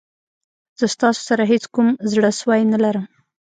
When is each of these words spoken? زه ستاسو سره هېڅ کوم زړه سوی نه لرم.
زه 0.79 0.85
ستاسو 0.95 1.21
سره 1.29 1.43
هېڅ 1.51 1.63
کوم 1.73 1.87
زړه 2.11 2.29
سوی 2.41 2.61
نه 2.73 2.77
لرم. 2.83 3.05